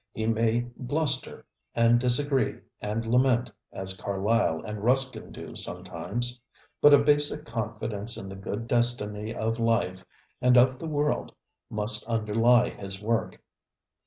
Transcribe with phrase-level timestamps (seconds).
[0.15, 1.45] He may bluster
[1.75, 6.41] and disagree and lament as Carlyle and Ruskin do sometimes;
[6.81, 10.03] but a basic confidence in the good destiny of life
[10.41, 11.35] and of the world
[11.69, 13.43] must underlie his work.